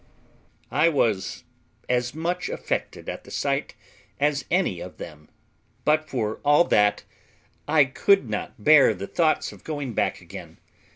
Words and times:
I 0.71 0.89
was 0.89 1.43
as 1.87 2.15
much 2.15 2.49
affected 2.49 3.07
at 3.07 3.23
the 3.23 3.29
sight 3.29 3.75
as 4.19 4.45
any 4.49 4.79
of 4.79 4.97
them; 4.97 5.29
but, 5.85 6.09
for 6.09 6.39
all 6.43 6.63
that, 6.63 7.03
I 7.67 7.85
could 7.85 8.27
not 8.27 8.63
bear 8.63 8.95
the 8.95 9.05
thoughts 9.05 9.51
of 9.51 9.63
going 9.63 9.93
back 9.93 10.19
again. 10.19 10.57